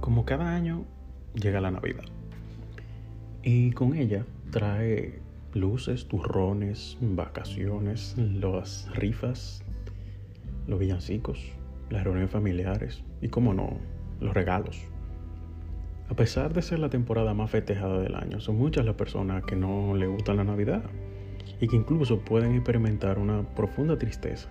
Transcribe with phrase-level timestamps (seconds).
[0.00, 0.84] Como cada año
[1.34, 2.04] llega la Navidad
[3.42, 5.20] y con ella trae
[5.54, 9.62] luces, turrones, vacaciones, las rifas,
[10.66, 11.52] los villancicos,
[11.90, 13.78] las reuniones familiares y, como no,
[14.20, 14.80] los regalos.
[16.08, 19.56] A pesar de ser la temporada más festejada del año, son muchas las personas que
[19.56, 20.82] no le gustan la Navidad
[21.60, 24.50] y que incluso pueden experimentar una profunda tristeza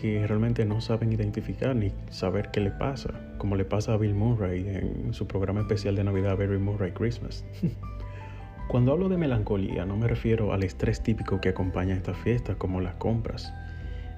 [0.00, 4.14] que realmente no saben identificar ni saber qué le pasa, como le pasa a Bill
[4.14, 7.44] Murray en su programa especial de Navidad Bill Murray Christmas.
[8.68, 12.80] Cuando hablo de melancolía no me refiero al estrés típico que acompaña estas fiestas como
[12.80, 13.52] las compras,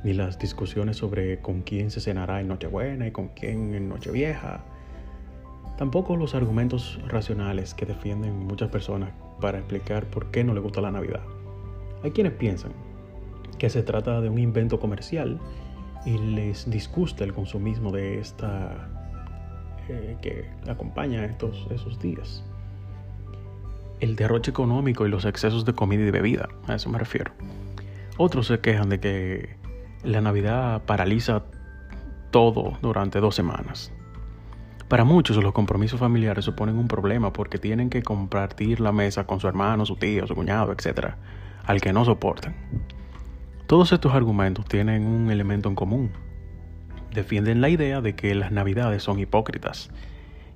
[0.05, 4.63] ni las discusiones sobre con quién se cenará en Nochebuena y con quién en Nochevieja.
[5.79, 10.83] Tampoco los argumentos racionales que defienden muchas personas para explicar por qué no le gusta
[10.83, 11.23] la Navidad.
[12.03, 12.73] Hay quienes piensan
[13.57, 15.41] que se trata de un invento comercial
[16.05, 18.89] y les disgusta el consumismo de esta
[19.89, 22.45] eh, que acompaña estos, esos días.
[24.01, 27.33] El derroche económico y los excesos de comida y bebida, a eso me refiero.
[28.17, 29.57] Otros se quejan de que
[30.03, 31.43] la Navidad paraliza
[32.31, 33.93] todo durante dos semanas.
[34.89, 39.39] Para muchos los compromisos familiares suponen un problema porque tienen que compartir la mesa con
[39.39, 41.15] su hermano, su tío, su cuñado, etc.,
[41.65, 42.55] al que no soportan.
[43.71, 46.11] Todos estos argumentos tienen un elemento en común.
[47.15, 49.91] Defienden la idea de que las navidades son hipócritas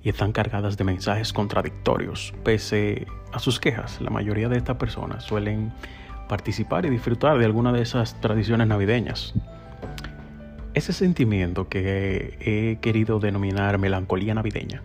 [0.02, 2.34] y están cargadas de mensajes contradictorios.
[2.42, 5.72] Pese a sus quejas, la mayoría de estas personas suelen
[6.28, 9.32] participar y disfrutar de alguna de esas tradiciones navideñas.
[10.74, 14.82] Ese sentimiento que he querido denominar melancolía navideña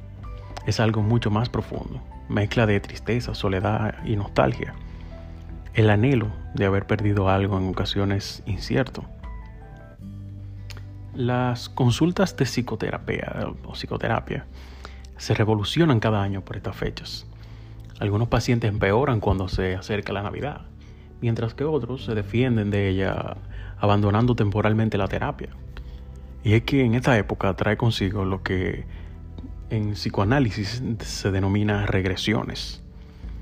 [0.68, 2.00] es algo mucho más profundo,
[2.30, 4.76] mezcla de tristeza, soledad y nostalgia
[5.74, 9.04] el anhelo de haber perdido algo en ocasiones incierto.
[11.14, 14.46] Las consultas de psicoterapia o psicoterapia
[15.18, 17.28] se revolucionan cada año por estas fechas.
[18.00, 20.62] Algunos pacientes empeoran cuando se acerca la Navidad,
[21.22, 23.38] mientras que otros se defienden de ella
[23.80, 25.50] abandonando temporalmente la terapia.
[26.44, 28.86] Y es que en esta época trae consigo lo que
[29.70, 32.82] en psicoanálisis se denomina regresiones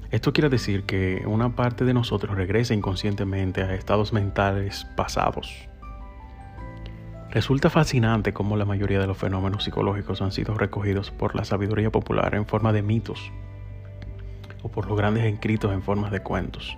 [0.10, 5.68] esto quiere decir que una parte de nosotros regresa inconscientemente a estados mentales pasados.
[7.30, 11.92] Resulta fascinante cómo la mayoría de los fenómenos psicológicos han sido recogidos por la sabiduría
[11.92, 13.32] popular en forma de mitos
[14.64, 16.78] o por los grandes escritos en forma de cuentos.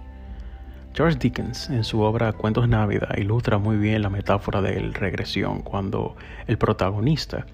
[0.94, 5.62] Charles Dickens, en su obra Cuentos Navidad, ilustra muy bien la metáfora de la regresión
[5.62, 6.16] cuando
[6.48, 7.46] el protagonista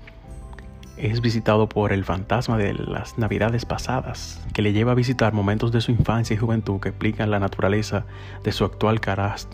[0.98, 5.72] es visitado por el fantasma de las navidades pasadas, que le lleva a visitar momentos
[5.72, 8.06] de su infancia y juventud que explican la naturaleza
[8.44, 9.02] de su actual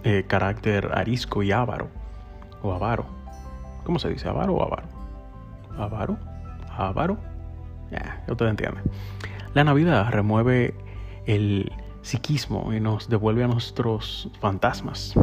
[0.03, 1.89] eh, carácter arisco y avaro,
[2.61, 3.05] o avaro.
[3.83, 4.27] ¿Cómo se dice?
[4.27, 4.87] ¿Avaro o avaro?
[5.77, 6.17] ¿Avaro?
[6.69, 7.17] ¿Avaro?
[7.91, 8.81] Ya, yeah, usted entiende.
[9.53, 10.73] La Navidad remueve
[11.25, 11.71] el
[12.01, 15.13] psiquismo y nos devuelve a nuestros fantasmas.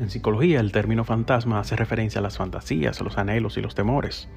[0.00, 4.28] En psicología, el término fantasma hace referencia a las fantasías, los anhelos y los temores.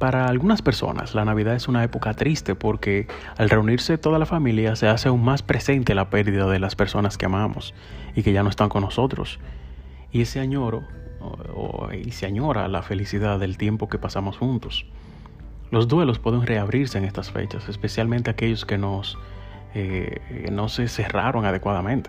[0.00, 3.06] Para algunas personas la Navidad es una época triste porque
[3.36, 7.18] al reunirse toda la familia se hace aún más presente la pérdida de las personas
[7.18, 7.74] que amamos
[8.16, 9.40] y que ya no están con nosotros.
[10.10, 10.84] Y ese añoro,
[12.02, 14.86] y se añora la felicidad del tiempo que pasamos juntos.
[15.70, 19.18] Los duelos pueden reabrirse en estas fechas, especialmente aquellos que nos,
[19.74, 22.08] eh, no se cerraron adecuadamente.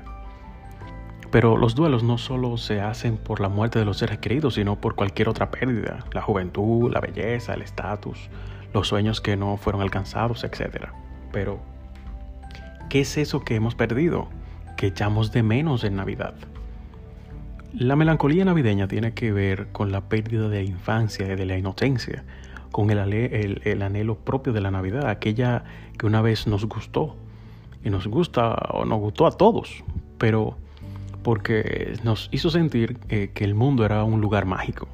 [1.32, 4.76] Pero los duelos no solo se hacen por la muerte de los seres queridos, sino
[4.76, 8.30] por cualquier otra pérdida, la juventud, la belleza, el estatus,
[8.74, 10.90] los sueños que no fueron alcanzados, etc.
[11.32, 11.62] Pero,
[12.90, 14.28] ¿qué es eso que hemos perdido,
[14.76, 16.34] que echamos de menos en Navidad?
[17.74, 21.58] La melancolía navideña tiene que ver con la pérdida de la infancia y de la
[21.58, 22.26] inocencia,
[22.74, 25.64] con el, el, el anhelo propio de la Navidad, aquella
[25.98, 27.16] que una vez nos gustó,
[27.84, 29.84] y nos gusta o nos gustó a todos,
[30.18, 30.58] pero
[31.24, 34.88] porque nos hizo sentir eh, que el mundo era un lugar mágico.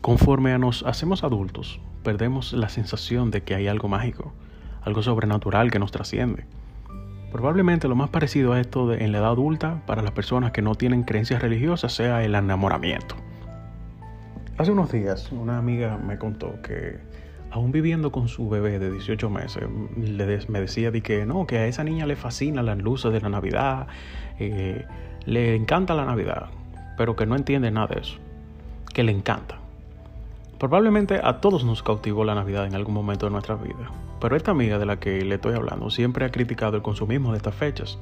[0.00, 4.32] Conforme a nos hacemos adultos, perdemos la sensación de que hay algo mágico,
[4.82, 6.46] algo sobrenatural que nos trasciende.
[7.30, 10.74] Probablemente lo más parecido a esto en la edad adulta para las personas que no
[10.74, 13.14] tienen creencias religiosas sea el enamoramiento.
[14.58, 16.98] Hace unos días una amiga me contó que
[17.50, 19.62] aún viviendo con su bebé de 18 meses,
[20.48, 23.28] me decía de que no, que a esa niña le fascinan las luces de la
[23.28, 23.86] Navidad,
[24.38, 24.86] eh,
[25.26, 26.46] le encanta la Navidad,
[26.96, 28.18] pero que no entiende nada de eso,
[28.92, 29.56] que le encanta.
[30.58, 33.90] Probablemente a todos nos cautivó la Navidad en algún momento de nuestra vida,
[34.20, 37.38] pero esta amiga de la que le estoy hablando siempre ha criticado el consumismo de
[37.38, 37.98] estas fechas.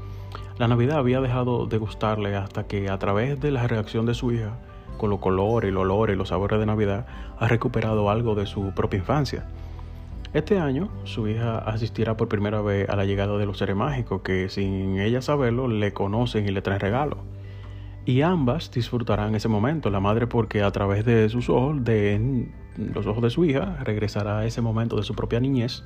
[0.58, 4.32] La Navidad había dejado de gustarle hasta que a través de la reacción de su
[4.32, 4.56] hija
[4.98, 7.06] con los colores, el olor y los sabores de Navidad,
[7.38, 9.46] ha recuperado algo de su propia infancia.
[10.34, 14.20] Este año, su hija asistirá por primera vez a la llegada de los seres mágicos
[14.20, 17.18] que, sin ella saberlo, le conocen y le traen regalos.
[18.04, 22.46] Y ambas disfrutarán ese momento, la madre porque a través de sus ojos, de
[22.76, 25.82] los ojos de su hija, regresará a ese momento de su propia niñez,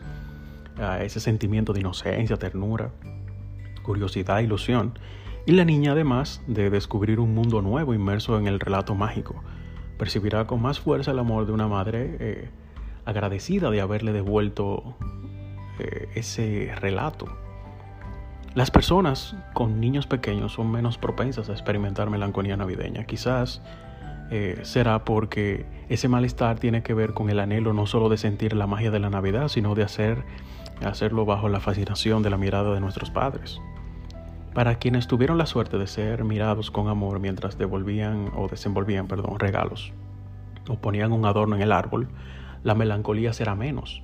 [0.76, 2.90] a ese sentimiento de inocencia, ternura,
[3.84, 4.98] curiosidad, ilusión,
[5.46, 9.40] y la niña además de descubrir un mundo nuevo inmerso en el relato mágico,
[9.98, 12.50] percibirá con más fuerza el amor de una madre eh,
[13.04, 14.96] agradecida de haberle devuelto
[15.78, 17.26] eh, ese relato.
[18.54, 23.04] Las personas con niños pequeños son menos propensas a experimentar melancolía navideña.
[23.04, 23.62] Quizás
[24.30, 28.54] eh, será porque ese malestar tiene que ver con el anhelo no solo de sentir
[28.54, 30.24] la magia de la Navidad, sino de hacer,
[30.84, 33.58] hacerlo bajo la fascinación de la mirada de nuestros padres.
[34.54, 39.38] Para quienes tuvieron la suerte de ser mirados con amor mientras devolvían o desenvolvían perdón,
[39.38, 39.92] regalos
[40.68, 42.08] o ponían un adorno en el árbol,
[42.62, 44.02] la melancolía será menos.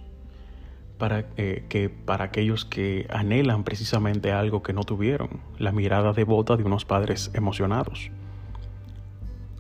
[0.99, 6.57] Para, eh, que para aquellos que anhelan precisamente algo que no tuvieron, la mirada devota
[6.57, 8.11] de unos padres emocionados.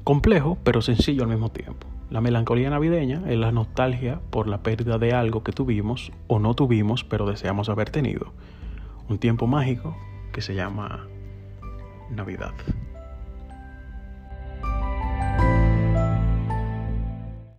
[0.02, 1.86] Complejo, pero sencillo al mismo tiempo.
[2.10, 6.54] La melancolía navideña es la nostalgia por la pérdida de algo que tuvimos o no
[6.54, 8.32] tuvimos, pero deseamos haber tenido.
[9.08, 9.96] Un tiempo mágico
[10.32, 11.06] que se llama
[12.10, 12.54] Navidad.